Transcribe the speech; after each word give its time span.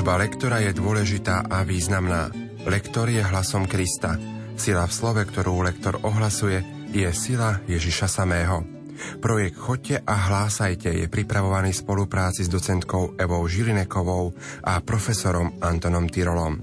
Služba 0.00 0.16
lektora 0.16 0.64
je 0.64 0.72
dôležitá 0.72 1.44
a 1.44 1.60
významná. 1.60 2.32
Lektor 2.64 3.12
je 3.12 3.20
hlasom 3.20 3.68
Krista. 3.68 4.16
Sila 4.56 4.88
v 4.88 4.96
slove, 4.96 5.20
ktorú 5.28 5.60
lektor 5.60 6.00
ohlasuje, 6.00 6.64
je 6.88 7.04
sila 7.12 7.60
Ježiša 7.68 8.08
samého. 8.08 8.64
Projekt 9.20 9.60
Chodte 9.60 10.00
a 10.00 10.14
hlásajte 10.32 10.88
je 10.88 11.04
pripravovaný 11.04 11.76
v 11.76 11.84
spolupráci 11.84 12.48
s 12.48 12.48
docentkou 12.48 13.20
Evou 13.20 13.44
Žilinekovou 13.44 14.32
a 14.64 14.80
profesorom 14.80 15.60
Antonom 15.60 16.08
Tyrolom. 16.08 16.56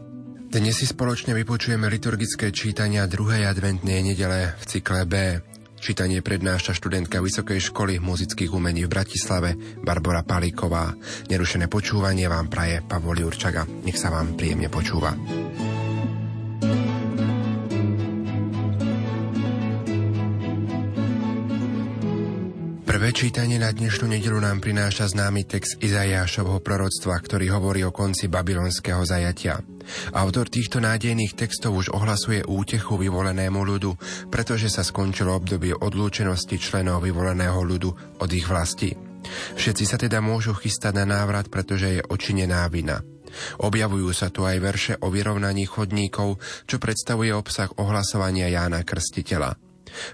Dnes 0.49 0.73
si 0.73 0.89
spoločne 0.89 1.37
vypočujeme 1.37 1.85
liturgické 1.93 2.49
čítania 2.49 3.05
druhej 3.05 3.45
adventnej 3.45 4.01
nedele 4.01 4.57
v 4.57 4.63
cykle 4.65 5.05
B. 5.05 5.13
Čítanie 5.77 6.25
prednáša 6.25 6.73
študentka 6.73 7.21
Vysokej 7.21 7.71
školy 7.71 8.01
muzických 8.01 8.49
umení 8.49 8.89
v 8.89 8.93
Bratislave 8.97 9.49
Barbara 9.79 10.25
Palíková. 10.25 10.97
Nerušené 11.29 11.69
počúvanie 11.69 12.25
vám 12.25 12.49
praje 12.49 12.81
Pavol 12.83 13.21
Jurčaga. 13.21 13.69
Nech 13.85 13.95
sa 13.95 14.09
vám 14.09 14.33
príjemne 14.33 14.67
počúva. 14.73 15.13
Prvé 23.07 23.23
čítanie 23.23 23.55
na 23.55 23.71
dnešnú 23.71 24.03
nedelu 24.03 24.35
nám 24.35 24.59
prináša 24.59 25.07
známy 25.07 25.47
text 25.47 25.79
Izajášovho 25.79 26.59
proroctva, 26.59 27.15
ktorý 27.15 27.55
hovorí 27.55 27.79
o 27.87 27.95
konci 27.95 28.27
babylonského 28.27 28.99
zajatia. 29.07 29.63
Autor 30.11 30.51
týchto 30.51 30.83
nádejných 30.83 31.31
textov 31.31 31.79
už 31.79 31.95
ohlasuje 31.95 32.43
útechu 32.43 32.99
vyvolenému 32.99 33.63
ľudu, 33.63 33.95
pretože 34.27 34.67
sa 34.67 34.83
skončilo 34.83 35.39
obdobie 35.39 35.71
odlúčenosti 35.71 36.59
členov 36.59 37.07
vyvoleného 37.07 37.55
ľudu 37.55 38.19
od 38.19 38.29
ich 38.35 38.43
vlasti. 38.43 38.91
Všetci 39.55 39.87
sa 39.87 39.95
teda 39.95 40.19
môžu 40.19 40.51
chystať 40.59 40.99
na 40.99 41.07
návrat, 41.07 41.47
pretože 41.47 41.87
je 41.87 42.01
očinená 42.11 42.67
vina. 42.67 42.99
Objavujú 43.63 44.11
sa 44.11 44.27
tu 44.27 44.43
aj 44.43 44.59
verše 44.59 44.93
o 44.99 45.07
vyrovnaní 45.07 45.63
chodníkov, 45.63 46.43
čo 46.67 46.75
predstavuje 46.75 47.31
obsah 47.31 47.71
ohlasovania 47.79 48.51
Jána 48.51 48.83
Krstiteľa. 48.83 49.55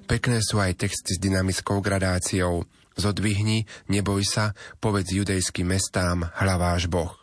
Pekné 0.06 0.46
sú 0.46 0.62
aj 0.62 0.78
texty 0.78 1.18
s 1.18 1.20
dynamickou 1.20 1.82
gradáciou. 1.82 2.83
Zodvihni, 2.94 3.66
neboj 3.90 4.22
sa, 4.22 4.54
povedz 4.78 5.10
judejským 5.14 5.74
mestám, 5.74 6.30
hlaváš 6.38 6.86
Boh. 6.86 7.14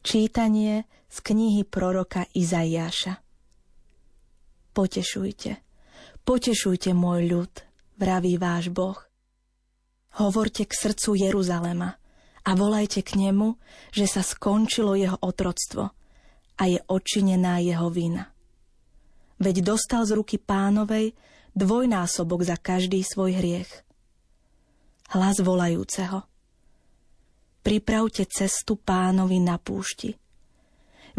Čítanie 0.00 0.88
z 1.12 1.16
knihy 1.20 1.68
proroka 1.68 2.24
Izaiáša. 2.32 3.20
Potešujte, 4.72 5.60
potešujte 6.24 6.96
môj 6.96 7.20
ľud, 7.28 7.52
vraví 8.00 8.40
váš 8.40 8.72
Boh. 8.72 8.96
Hovorte 10.16 10.64
k 10.64 10.72
srdcu 10.72 11.28
Jeruzalema 11.28 12.00
a 12.46 12.50
volajte 12.56 13.04
k 13.04 13.20
nemu, 13.20 13.60
že 13.92 14.08
sa 14.08 14.24
skončilo 14.24 14.96
jeho 14.96 15.20
otroctvo 15.20 15.92
a 16.56 16.62
je 16.64 16.80
odčinená 16.88 17.60
jeho 17.60 17.92
vina. 17.92 18.32
Veď 19.40 19.64
dostal 19.64 20.08
z 20.08 20.16
ruky 20.16 20.36
pánovej 20.40 21.12
dvojnásobok 21.52 22.40
za 22.44 22.56
každý 22.56 23.04
svoj 23.04 23.36
hriech. 23.36 23.89
Hlas 25.10 25.42
volajúceho. 25.42 26.22
Pripravte 27.66 28.22
cestu 28.30 28.78
pánovi 28.78 29.42
na 29.42 29.58
púšti. 29.58 30.14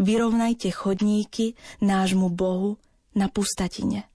Vyrovnajte 0.00 0.72
chodníky 0.72 1.60
nášmu 1.84 2.32
Bohu 2.32 2.80
na 3.12 3.28
pustatine. 3.28 4.08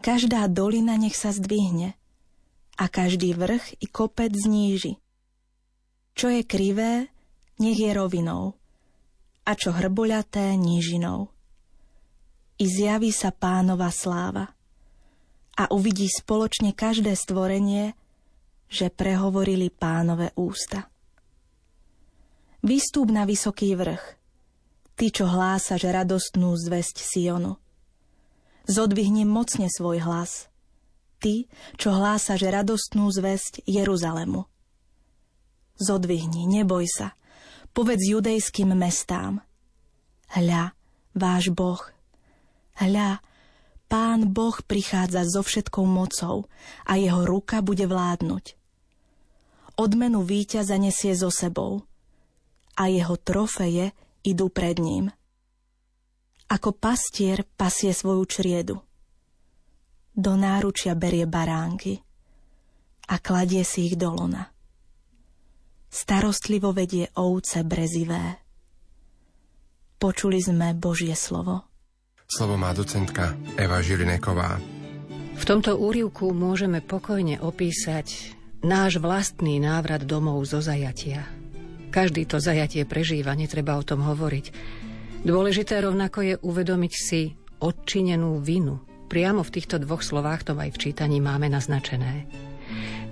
Každá 0.00 0.48
dolina 0.48 0.96
nech 0.96 1.12
sa 1.12 1.36
zdvihne 1.36 1.92
a 2.80 2.84
každý 2.88 3.36
vrch 3.36 3.84
i 3.84 3.86
kopec 3.86 4.32
zníži. 4.32 4.96
Čo 6.16 6.32
je 6.32 6.40
krivé, 6.48 7.12
nech 7.60 7.76
je 7.76 7.92
rovinou 7.92 8.56
a 9.44 9.52
čo 9.52 9.76
hrboľaté 9.76 10.56
nížinou. 10.56 11.28
I 12.56 12.64
zjaví 12.64 13.12
sa 13.12 13.28
pánova 13.28 13.92
sláva 13.92 14.56
a 15.52 15.68
uvidí 15.68 16.08
spoločne 16.08 16.72
každé 16.72 17.12
stvorenie, 17.12 17.92
že 18.68 18.90
prehovorili 18.90 19.70
pánové 19.70 20.32
ústa. 20.34 20.88
Vystúp 22.64 23.12
na 23.12 23.28
vysoký 23.28 23.76
vrch, 23.76 24.04
ty, 24.96 25.12
čo 25.12 25.28
hlásaš 25.28 25.84
radostnú 25.84 26.56
zväzť 26.56 26.96
Sionu. 27.04 27.60
Zodvihni 28.64 29.28
mocne 29.28 29.68
svoj 29.68 30.00
hlas, 30.00 30.48
ty, 31.20 31.44
čo 31.76 31.92
hlásaš 31.92 32.40
radostnú 32.48 33.12
zväzť 33.12 33.68
Jeruzalemu. 33.68 34.48
Zodvihni, 35.76 36.48
neboj 36.48 36.88
sa, 36.88 37.12
povedz 37.76 38.08
judejským 38.08 38.72
mestám. 38.72 39.44
Hľa, 40.32 40.72
váš 41.12 41.52
Boh, 41.52 41.82
hľa, 42.80 43.20
Pán 43.94 44.34
Boh 44.34 44.58
prichádza 44.58 45.22
so 45.22 45.46
všetkou 45.46 45.86
mocou 45.86 46.50
a 46.82 46.98
jeho 46.98 47.22
ruka 47.22 47.62
bude 47.62 47.86
vládnuť. 47.86 48.58
Odmenu 49.78 50.26
víťaza 50.26 50.74
nesie 50.82 51.14
so 51.14 51.30
sebou 51.30 51.86
a 52.74 52.90
jeho 52.90 53.14
trofeje 53.14 53.94
idú 54.26 54.50
pred 54.50 54.82
ním. 54.82 55.14
Ako 56.50 56.74
pastier 56.74 57.46
pasie 57.54 57.94
svoju 57.94 58.26
čriedu. 58.26 58.82
Do 60.10 60.34
náručia 60.34 60.98
berie 60.98 61.30
baránky 61.30 62.02
a 63.06 63.22
kladie 63.22 63.62
si 63.62 63.86
ich 63.86 63.94
do 63.94 64.10
lona. 64.10 64.50
Starostlivo 65.86 66.74
vedie 66.74 67.14
ovce 67.14 67.62
brezivé. 67.62 68.42
Počuli 70.02 70.42
sme 70.42 70.74
Božie 70.74 71.14
slovo. 71.14 71.73
Slovo 72.24 72.56
má 72.56 72.72
docentka 72.72 73.36
Eva 73.54 73.84
Žilineková. 73.84 74.58
V 75.34 75.44
tomto 75.44 75.76
úrivku 75.76 76.30
môžeme 76.30 76.80
pokojne 76.80 77.42
opísať 77.42 78.34
náš 78.64 78.96
vlastný 79.02 79.60
návrat 79.60 80.06
domov 80.06 80.40
zo 80.48 80.62
zajatia. 80.62 81.26
Každý 81.92 82.26
to 82.26 82.42
zajatie 82.42 82.82
prežíva, 82.88 83.36
netreba 83.38 83.78
o 83.78 83.86
tom 83.86 84.02
hovoriť. 84.02 84.50
Dôležité 85.22 85.78
rovnako 85.78 86.18
je 86.26 86.34
uvedomiť 86.42 86.92
si 86.96 87.38
odčinenú 87.62 88.42
vinu. 88.42 88.82
Priamo 89.06 89.44
v 89.46 89.54
týchto 89.54 89.78
dvoch 89.78 90.02
slovách 90.02 90.48
to 90.48 90.52
aj 90.58 90.74
v 90.74 90.80
čítaní 90.90 91.22
máme 91.22 91.46
naznačené. 91.52 92.26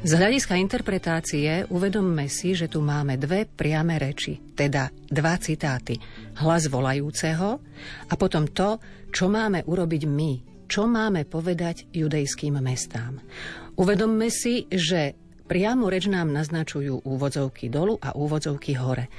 Z 0.02 0.18
hľadiska 0.18 0.58
interpretácie 0.58 1.62
uvedomme 1.70 2.26
si, 2.26 2.58
že 2.58 2.66
tu 2.66 2.82
máme 2.82 3.14
dve 3.22 3.46
priame 3.46 4.02
reči, 4.02 4.34
teda 4.50 4.90
dva 5.06 5.38
citáty. 5.38 5.94
Hlas 6.42 6.66
volajúceho 6.66 7.62
a 8.10 8.14
potom 8.18 8.50
to, 8.50 8.82
čo 9.14 9.30
máme 9.30 9.62
urobiť 9.62 10.02
my, 10.10 10.32
čo 10.66 10.90
máme 10.90 11.22
povedať 11.22 11.86
judejským 11.94 12.58
mestám. 12.58 13.22
Uvedomme 13.78 14.26
si, 14.26 14.66
že 14.74 15.21
priamo 15.52 15.92
reč 15.92 16.08
nám 16.08 16.32
naznačujú 16.32 17.04
úvodzovky 17.04 17.68
dolu 17.68 18.00
a 18.00 18.16
úvodzovky 18.16 18.72
hore. 18.80 19.12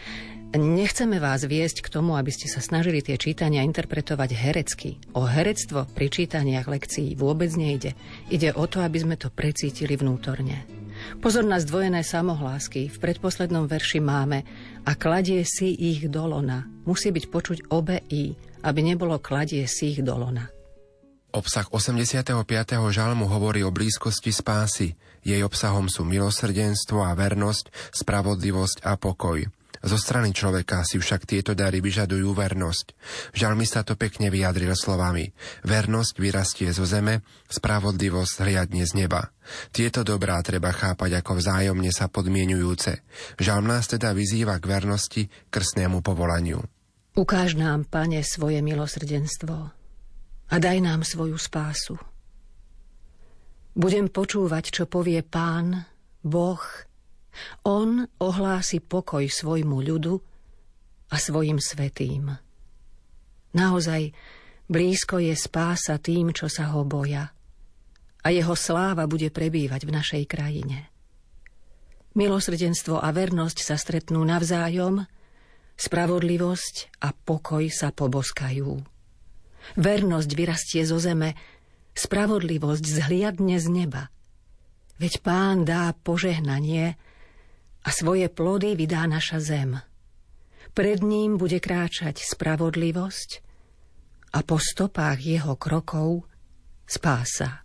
Nechceme 0.49 1.21
vás 1.21 1.45
viesť 1.45 1.85
k 1.85 1.91
tomu, 1.93 2.17
aby 2.17 2.33
ste 2.33 2.49
sa 2.49 2.57
snažili 2.57 3.05
tie 3.05 3.21
čítania 3.21 3.61
interpretovať 3.61 4.33
herecky. 4.33 4.97
O 5.13 5.29
herectvo 5.29 5.85
pri 5.93 6.09
čítaniach 6.09 6.65
lekcií 6.65 7.13
vôbec 7.13 7.53
nejde. 7.53 7.93
Ide 8.33 8.49
o 8.57 8.65
to, 8.65 8.81
aby 8.81 8.97
sme 8.97 9.13
to 9.13 9.29
precítili 9.29 9.93
vnútorne. 9.93 10.65
Pozor 11.21 11.45
na 11.45 11.61
zdvojené 11.61 12.01
samohlásky. 12.01 12.89
V 12.89 12.97
predposlednom 12.97 13.69
verši 13.69 14.01
máme 14.01 14.41
a 14.89 14.97
kladie 14.97 15.45
si 15.45 15.69
ich 15.69 16.09
dolona. 16.09 16.65
Musí 16.89 17.13
byť 17.13 17.25
počuť 17.29 17.57
obe 17.69 18.01
i, 18.09 18.33
aby 18.65 18.79
nebolo 18.81 19.21
kladie 19.21 19.69
si 19.69 19.93
ich 19.93 20.01
dolona. 20.01 20.52
Obsah 21.33 21.65
85. 21.73 22.45
žalmu 22.93 23.25
hovorí 23.25 23.65
o 23.65 23.73
blízkosti 23.73 24.29
spásy. 24.29 24.93
Jej 25.25 25.41
obsahom 25.41 25.89
sú 25.89 26.05
milosrdenstvo 26.05 27.01
a 27.01 27.09
vernosť, 27.17 27.73
spravodlivosť 27.89 28.85
a 28.85 28.93
pokoj. 29.01 29.41
Zo 29.81 29.97
strany 29.97 30.29
človeka 30.29 30.85
si 30.85 31.01
však 31.01 31.25
tieto 31.25 31.57
dary 31.57 31.81
vyžadujú 31.81 32.37
vernosť. 32.37 32.93
Žalmista 33.33 33.81
to 33.81 33.97
pekne 33.97 34.29
vyjadril 34.29 34.77
slovami. 34.77 35.33
Vernosť 35.65 36.21
vyrastie 36.21 36.69
zo 36.69 36.85
zeme, 36.85 37.25
spravodlivosť 37.49 38.45
hliadne 38.45 38.85
z 38.85 38.93
neba. 38.93 39.33
Tieto 39.73 40.05
dobrá 40.05 40.37
treba 40.45 40.69
chápať 40.69 41.17
ako 41.17 41.41
vzájomne 41.41 41.89
sa 41.89 42.13
podmienujúce. 42.13 43.01
Žalm 43.41 43.73
nás 43.73 43.89
teda 43.89 44.13
vyzýva 44.13 44.61
k 44.61 44.69
vernosti 44.69 45.23
krstnému 45.49 46.05
povolaniu. 46.05 46.61
Ukáž 47.17 47.57
nám, 47.57 47.89
Pane, 47.89 48.21
svoje 48.21 48.61
milosrdenstvo 48.61 49.82
a 50.53 50.55
daj 50.61 50.77
nám 50.85 51.01
svoju 51.01 51.33
spásu. 51.41 51.97
Budem 53.73 54.05
počúvať, 54.05 54.69
čo 54.69 54.83
povie 54.85 55.25
Pán, 55.25 55.89
Boh, 56.21 56.61
on 57.65 58.05
ohlási 58.21 58.77
pokoj 58.77 59.25
svojmu 59.25 59.81
ľudu 59.81 60.13
a 61.09 61.15
svojim 61.17 61.57
svetým. 61.57 62.29
Naozaj 63.57 64.13
blízko 64.69 65.17
je 65.17 65.33
spása 65.33 65.97
tým, 65.97 66.29
čo 66.29 66.45
sa 66.45 66.69
ho 66.69 66.85
boja 66.85 67.33
a 68.23 68.27
jeho 68.31 68.55
sláva 68.55 69.03
bude 69.09 69.27
prebývať 69.33 69.83
v 69.83 69.91
našej 69.91 70.23
krajine. 70.29 70.87
Milosrdenstvo 72.13 73.01
a 73.01 73.09
vernosť 73.09 73.59
sa 73.65 73.75
stretnú 73.75 74.21
navzájom 74.21 75.03
spravodlivosť 75.75 77.01
a 77.01 77.09
pokoj 77.11 77.65
sa 77.73 77.89
poboskajú. 77.89 78.92
Vernosť 79.79 80.29
vyrastie 80.35 80.81
zo 80.83 80.99
zeme, 80.99 81.35
spravodlivosť 81.93 82.83
zhliadne 82.83 83.57
z 83.61 83.67
neba. 83.69 84.03
Veď 84.97 85.21
pán 85.25 85.65
dá 85.65 85.93
požehnanie 85.93 86.95
a 87.83 87.89
svoje 87.89 88.29
plody 88.29 88.77
vydá 88.77 89.03
naša 89.09 89.39
zem. 89.41 89.81
Pred 90.73 91.05
ním 91.05 91.37
bude 91.37 91.61
kráčať 91.61 92.25
spravodlivosť 92.25 93.29
a 94.33 94.39
po 94.41 94.57
stopách 94.57 95.21
jeho 95.21 95.53
krokov 95.59 96.25
spása. 96.89 97.61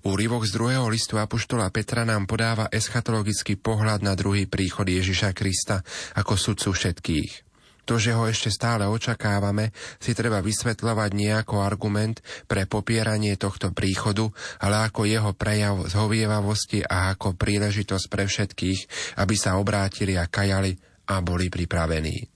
Úryvok 0.00 0.48
z 0.48 0.56
druhého 0.56 0.88
listu 0.88 1.20
Apoštola 1.20 1.68
Petra 1.68 2.08
nám 2.08 2.24
podáva 2.24 2.72
eschatologický 2.72 3.60
pohľad 3.60 4.00
na 4.00 4.16
druhý 4.16 4.48
príchod 4.48 4.88
Ježiša 4.88 5.36
Krista 5.36 5.84
ako 6.16 6.40
sudcu 6.40 6.72
všetkých. 6.72 7.49
To, 7.90 7.98
že 7.98 8.14
ho 8.14 8.22
ešte 8.30 8.54
stále 8.54 8.86
očakávame, 8.86 9.74
si 9.98 10.14
treba 10.14 10.38
vysvetľovať 10.38 11.10
nie 11.10 11.34
ako 11.34 11.58
argument 11.58 12.22
pre 12.46 12.62
popieranie 12.70 13.34
tohto 13.34 13.74
príchodu, 13.74 14.30
ale 14.62 14.86
ako 14.86 15.10
jeho 15.10 15.34
prejav 15.34 15.90
zhovievavosti 15.90 16.86
a 16.86 17.10
ako 17.18 17.34
príležitosť 17.34 18.06
pre 18.06 18.30
všetkých, 18.30 18.80
aby 19.18 19.34
sa 19.34 19.58
obrátili 19.58 20.14
a 20.14 20.30
kajali 20.30 20.78
a 21.10 21.18
boli 21.18 21.50
pripravení. 21.50 22.30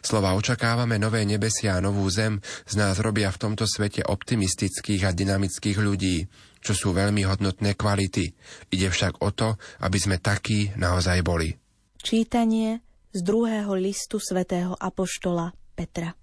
Slova 0.00 0.32
očakávame 0.40 0.96
nové 0.96 1.20
nebesia 1.28 1.76
a 1.76 1.84
novú 1.84 2.08
zem 2.08 2.40
z 2.64 2.80
nás 2.80 2.96
robia 2.96 3.28
v 3.28 3.44
tomto 3.44 3.68
svete 3.68 4.08
optimistických 4.08 5.04
a 5.04 5.12
dynamických 5.12 5.84
ľudí, 5.84 6.24
čo 6.64 6.72
sú 6.72 6.96
veľmi 6.96 7.28
hodnotné 7.28 7.76
kvality. 7.76 8.32
Ide 8.72 8.88
však 8.88 9.20
o 9.20 9.28
to, 9.36 9.60
aby 9.84 9.98
sme 10.00 10.16
takí 10.16 10.72
naozaj 10.80 11.20
boli. 11.20 11.52
Čítanie 12.00 12.93
z 13.14 13.22
druhého 13.22 13.78
listu 13.78 14.18
svätého 14.18 14.74
Apoštola 14.74 15.54
Petra 15.78 16.18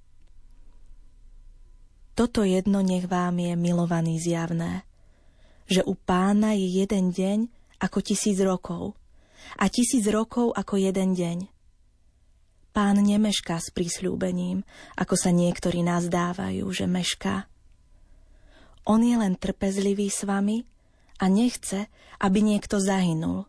Toto 2.12 2.44
jedno 2.44 2.84
nech 2.84 3.08
vám 3.08 3.40
je 3.40 3.56
milovaný 3.56 4.20
zjavné, 4.20 4.84
že 5.72 5.88
u 5.88 5.96
pána 5.96 6.52
je 6.52 6.84
jeden 6.84 7.16
deň 7.16 7.48
ako 7.80 8.04
tisíc 8.04 8.36
rokov 8.44 9.00
a 9.56 9.72
tisíc 9.72 10.04
rokov 10.12 10.52
ako 10.52 10.76
jeden 10.84 11.16
deň. 11.16 11.48
Pán 12.76 13.00
nemešká 13.00 13.56
s 13.56 13.72
prísľúbením, 13.72 14.68
ako 15.00 15.16
sa 15.16 15.32
niektorí 15.32 15.88
nás 15.88 16.12
dávajú, 16.12 16.68
že 16.76 16.92
mešká. 16.92 17.48
On 18.84 19.00
je 19.00 19.16
len 19.16 19.40
trpezlivý 19.40 20.12
s 20.12 20.28
vami 20.28 20.68
a 21.24 21.32
nechce, 21.32 21.88
aby 22.20 22.44
niekto 22.44 22.84
zahynul, 22.84 23.48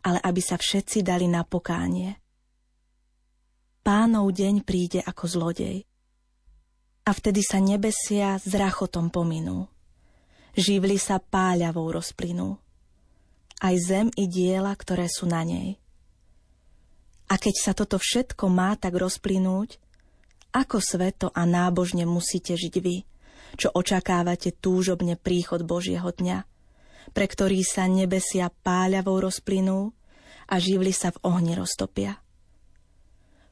ale 0.00 0.18
aby 0.24 0.40
sa 0.40 0.56
všetci 0.56 1.04
dali 1.04 1.28
na 1.28 1.44
pokánie. 1.44 2.19
Pánov 3.90 4.30
deň 4.30 4.62
príde 4.62 5.02
ako 5.02 5.26
zlodej. 5.26 5.82
A 7.02 7.10
vtedy 7.10 7.42
sa 7.42 7.58
nebesia 7.58 8.38
s 8.38 8.54
rachotom 8.54 9.10
pominú. 9.10 9.66
Živli 10.54 10.94
sa 10.94 11.18
páľavou 11.18 11.98
rozplynú. 11.98 12.54
Aj 13.58 13.74
zem 13.82 14.06
i 14.14 14.30
diela, 14.30 14.70
ktoré 14.78 15.10
sú 15.10 15.26
na 15.26 15.42
nej. 15.42 15.82
A 17.26 17.34
keď 17.34 17.54
sa 17.58 17.72
toto 17.74 17.98
všetko 17.98 18.46
má 18.46 18.78
tak 18.78 18.94
rozplynúť, 18.94 19.82
ako 20.54 20.78
sveto 20.78 21.34
a 21.34 21.42
nábožne 21.42 22.06
musíte 22.06 22.54
žiť 22.54 22.74
vy– 22.78 23.02
čo 23.58 23.74
očakávate 23.74 24.54
túžobne 24.54 25.18
príchod 25.18 25.66
Božieho 25.66 26.14
dňa, 26.14 26.46
pre 27.10 27.26
ktorý 27.26 27.66
sa 27.66 27.90
nebesia 27.90 28.54
páľavou 28.62 29.18
rozplynú 29.18 29.90
a 30.46 30.54
živli 30.62 30.94
sa 30.94 31.10
v 31.10 31.18
ohni 31.26 31.58
roztopia. 31.58 32.22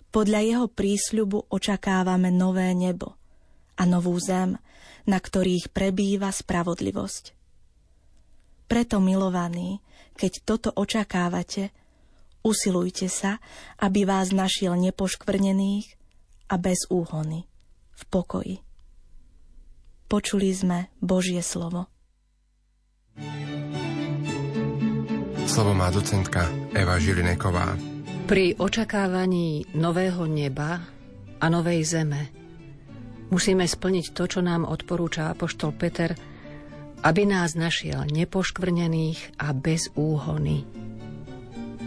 Podľa 0.08 0.40
jeho 0.40 0.66
prísľubu 0.72 1.52
očakávame 1.52 2.32
nové 2.32 2.72
nebo 2.72 3.16
a 3.76 3.82
novú 3.84 4.16
zem, 4.16 4.56
na 5.04 5.18
ktorých 5.20 5.72
prebýva 5.72 6.32
spravodlivosť. 6.32 7.36
Preto, 8.68 9.00
milovaní, 9.00 9.80
keď 10.16 10.32
toto 10.44 10.68
očakávate, 10.76 11.72
usilujte 12.44 13.08
sa, 13.08 13.40
aby 13.80 14.04
vás 14.04 14.32
našiel 14.32 14.76
nepoškvrnených 14.76 15.96
a 16.52 16.54
bez 16.60 16.84
úhony, 16.92 17.48
v 17.96 18.02
pokoji. 18.08 18.56
Počuli 20.08 20.48
sme 20.52 20.78
Božie 21.00 21.40
slovo. 21.44 21.88
Slovo 25.48 25.72
má 25.72 25.88
docentka 25.88 26.48
Eva 26.76 27.00
Žilineková. 27.00 27.87
Pri 28.28 28.52
očakávaní 28.60 29.72
nového 29.72 30.28
neba 30.28 30.84
a 31.40 31.46
novej 31.48 31.80
zeme 31.80 32.28
musíme 33.32 33.64
splniť 33.64 34.12
to, 34.12 34.28
čo 34.28 34.44
nám 34.44 34.68
odporúča 34.68 35.32
apoštol 35.32 35.72
Peter, 35.72 36.12
aby 37.08 37.24
nás 37.24 37.56
našiel 37.56 38.04
nepoškvrnených 38.04 39.40
a 39.40 39.56
bez 39.56 39.88
úhony. 39.96 40.68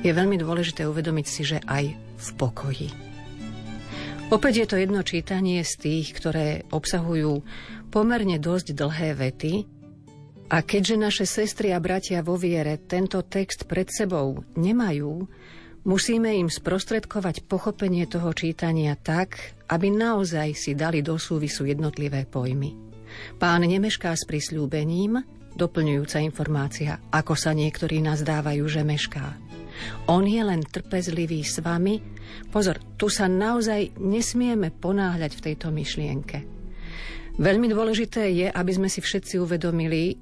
Je 0.01 0.09
veľmi 0.09 0.41
dôležité 0.41 0.89
uvedomiť 0.89 1.27
si, 1.29 1.45
že 1.45 1.61
aj 1.61 1.93
v 1.93 2.27
pokoji. 2.41 2.89
Opäť 4.33 4.65
je 4.65 4.67
to 4.73 4.81
jedno 4.81 5.05
čítanie 5.05 5.61
z 5.61 5.73
tých, 5.77 6.09
ktoré 6.17 6.65
obsahujú 6.73 7.45
pomerne 7.93 8.41
dosť 8.41 8.73
dlhé 8.73 9.13
vety 9.13 9.53
a 10.49 10.65
keďže 10.65 10.95
naše 10.97 11.25
sestry 11.29 11.69
a 11.69 11.77
bratia 11.77 12.25
vo 12.25 12.33
viere 12.33 12.81
tento 12.81 13.21
text 13.29 13.69
pred 13.69 13.93
sebou 13.93 14.41
nemajú, 14.57 15.29
musíme 15.85 16.33
im 16.37 16.49
sprostredkovať 16.49 17.45
pochopenie 17.45 18.05
toho 18.05 18.31
čítania 18.33 18.97
tak, 18.97 19.57
aby 19.69 19.89
naozaj 19.89 20.53
si 20.53 20.71
dali 20.77 21.01
do 21.01 21.17
súvisu 21.17 21.65
jednotlivé 21.69 22.27
pojmy. 22.27 22.75
Pán 23.37 23.67
nemešká 23.67 24.15
s 24.15 24.23
prisľúbením, 24.23 25.19
doplňujúca 25.55 26.23
informácia, 26.23 26.99
ako 27.11 27.35
sa 27.35 27.51
niektorí 27.51 27.99
nazdávajú, 27.99 28.63
že 28.71 28.81
mešká. 28.87 29.35
On 30.07 30.23
je 30.23 30.39
len 30.39 30.61
trpezlivý 30.63 31.43
s 31.43 31.59
vami. 31.59 31.99
Pozor, 32.53 32.79
tu 32.95 33.09
sa 33.11 33.27
naozaj 33.27 33.97
nesmieme 33.99 34.69
ponáhľať 34.71 35.31
v 35.35 35.43
tejto 35.51 35.67
myšlienke. 35.73 36.37
Veľmi 37.41 37.71
dôležité 37.71 38.27
je, 38.31 38.47
aby 38.51 38.71
sme 38.75 38.87
si 38.91 38.99
všetci 38.99 39.39
uvedomili, 39.39 40.19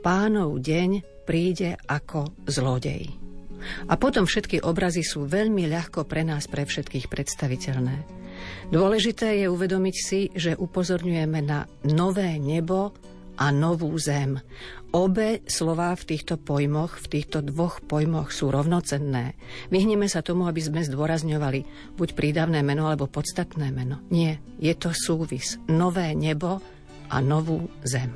pánov 0.00 0.58
deň 0.62 1.22
príde 1.26 1.78
ako 1.86 2.46
zlodej. 2.46 3.21
A 3.88 3.94
potom 3.98 4.24
všetky 4.24 4.62
obrazy 4.62 5.02
sú 5.02 5.26
veľmi 5.26 5.68
ľahko 5.70 6.04
pre 6.06 6.22
nás, 6.26 6.46
pre 6.46 6.66
všetkých 6.66 7.10
predstaviteľné. 7.10 8.22
Dôležité 8.72 9.44
je 9.44 9.46
uvedomiť 9.52 9.96
si, 9.96 10.20
že 10.32 10.56
upozorňujeme 10.56 11.40
na 11.44 11.68
nové 11.84 12.40
nebo 12.40 12.96
a 13.36 13.48
novú 13.52 13.92
zem. 13.96 14.40
Obe 14.92 15.40
slová 15.48 15.96
v 15.96 16.04
týchto 16.04 16.36
pojmoch, 16.36 17.00
v 17.00 17.06
týchto 17.08 17.40
dvoch 17.40 17.80
pojmoch 17.80 18.28
sú 18.28 18.52
rovnocenné. 18.52 19.40
Vyhneme 19.72 20.04
sa 20.04 20.20
tomu, 20.20 20.44
aby 20.44 20.60
sme 20.60 20.84
zdôrazňovali 20.84 21.64
buď 21.96 22.08
prídavné 22.12 22.60
meno 22.60 22.92
alebo 22.92 23.08
podstatné 23.08 23.72
meno. 23.72 24.04
Nie, 24.12 24.44
je 24.60 24.76
to 24.76 24.92
súvis. 24.92 25.56
Nové 25.64 26.12
nebo 26.12 26.60
a 27.08 27.16
novú 27.24 27.72
zem. 27.88 28.12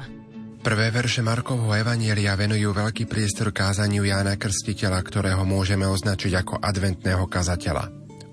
Prvé 0.66 0.90
verše 0.90 1.22
Markovho 1.22 1.78
Evanielia 1.78 2.34
venujú 2.34 2.74
veľký 2.74 3.06
priestor 3.06 3.54
kázaniu 3.54 4.02
Jána 4.02 4.34
Krstiteľa, 4.34 4.98
ktorého 4.98 5.46
môžeme 5.46 5.86
označiť 5.86 6.42
ako 6.42 6.58
adventného 6.58 7.22
kazateľa. 7.30 7.86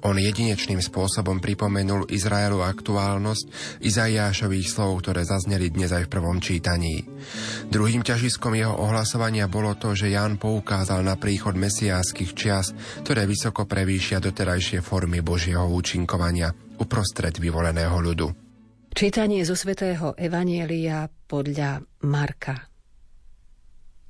On 0.10 0.18
jedinečným 0.18 0.82
spôsobom 0.82 1.38
pripomenul 1.38 2.10
Izraelu 2.10 2.66
aktuálnosť 2.66 3.78
Izaiášových 3.86 4.66
slov, 4.66 5.06
ktoré 5.06 5.30
zazneli 5.30 5.70
dnes 5.70 5.94
aj 5.94 6.10
v 6.10 6.14
prvom 6.18 6.42
čítaní. 6.42 7.06
Druhým 7.70 8.02
ťažiskom 8.02 8.58
jeho 8.58 8.82
ohlasovania 8.82 9.46
bolo 9.46 9.78
to, 9.78 9.94
že 9.94 10.10
Ján 10.10 10.42
poukázal 10.42 11.06
na 11.06 11.14
príchod 11.22 11.54
mesiáskych 11.54 12.34
čias, 12.34 12.74
ktoré 13.06 13.30
vysoko 13.30 13.70
prevýšia 13.70 14.18
doterajšie 14.18 14.82
formy 14.82 15.22
Božieho 15.22 15.70
účinkovania 15.70 16.50
uprostred 16.82 17.38
vyvoleného 17.38 17.94
ľudu. 18.02 18.43
Čítanie 18.94 19.42
zo 19.42 19.58
svätého 19.58 20.14
Evanielia 20.16 21.10
podľa 21.10 21.82
Marka 22.06 22.70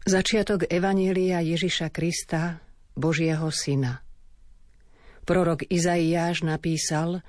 Začiatok 0.04 0.68
Evanielia 0.68 1.40
Ježiša 1.40 1.88
Krista, 1.90 2.60
Božieho 2.94 3.48
Syna– 3.48 4.00
Prorok 5.24 5.63
Izaiáš 5.72 6.44
napísal 6.44 7.24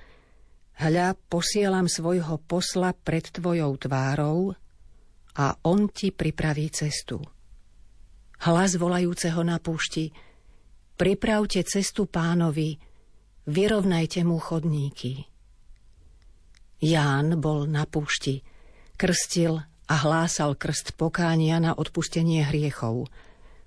Hľa, 0.75 1.15
posielam 1.31 1.87
svojho 1.87 2.35
posla 2.43 2.91
pred 2.91 3.23
tvojou 3.31 3.79
tvárou 3.79 4.51
a 5.39 5.55
on 5.63 5.87
ti 5.87 6.11
pripraví 6.11 6.67
cestu. 6.75 7.23
Hlas 8.43 8.75
volajúceho 8.75 9.39
na 9.47 9.63
púšti 9.63 10.11
Pripravte 10.95 11.63
cestu 11.63 12.07
pánovi, 12.07 12.79
vyrovnajte 13.47 14.23
mu 14.27 14.39
chodníky. 14.39 15.34
Ján 16.83 17.39
bol 17.39 17.67
na 17.69 17.87
púšti, 17.87 18.43
krstil 18.99 19.61
a 19.85 19.95
hlásal 20.01 20.57
krst 20.57 20.97
pokánia 20.97 21.59
na 21.59 21.75
odpustenie 21.75 22.43
hriechov– 22.47 23.05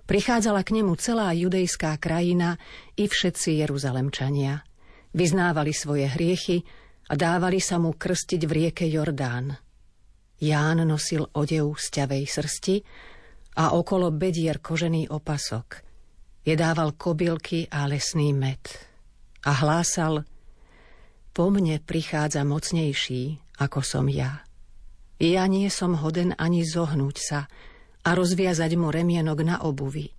Prichádzala 0.08 0.64
k 0.64 0.80
nemu 0.80 0.96
celá 0.96 1.36
judejská 1.36 1.92
krajina 2.00 2.56
i 2.96 3.04
všetci 3.04 3.60
Jeruzalemčania. 3.60 4.64
vyznávali 5.12 5.76
svoje 5.76 6.08
hriechy 6.08 6.64
a 7.08 7.14
dávali 7.16 7.60
sa 7.60 7.76
mu 7.76 7.92
krstiť 7.92 8.40
v 8.48 8.52
rieke 8.52 8.88
Jordán. 8.88 9.52
Ján 10.40 10.80
nosil 10.88 11.28
odev 11.36 11.76
z 11.76 11.86
ťavej 11.92 12.24
srsti 12.24 12.76
a 13.60 13.76
okolo 13.76 14.08
bedier 14.08 14.64
kožený 14.64 15.12
opasok. 15.12 15.84
Jedával 16.40 16.96
kobylky 16.96 17.68
a 17.68 17.84
lesný 17.84 18.32
med. 18.32 18.64
A 19.44 19.60
hlásal, 19.60 20.24
po 21.38 21.54
mne 21.54 21.78
prichádza 21.78 22.42
mocnejší, 22.42 23.38
ako 23.62 23.78
som 23.86 24.10
ja. 24.10 24.42
Ja 25.22 25.46
nie 25.46 25.70
som 25.70 25.94
hoden 25.94 26.34
ani 26.34 26.66
zohnúť 26.66 27.16
sa 27.22 27.46
a 28.02 28.10
rozviazať 28.18 28.74
mu 28.74 28.90
remienok 28.90 29.46
na 29.46 29.62
obuvi. 29.62 30.10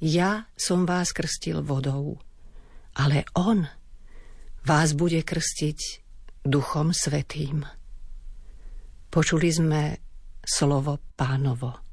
Ja 0.00 0.48
som 0.56 0.88
vás 0.88 1.12
krstil 1.12 1.60
vodou, 1.60 2.16
ale 2.96 3.28
on 3.36 3.68
vás 4.64 4.96
bude 4.96 5.20
krstiť 5.20 6.00
Duchom 6.48 6.96
Svetým. 6.96 7.68
Počuli 9.12 9.52
sme 9.52 10.00
slovo 10.40 10.96
pánovo. 11.12 11.91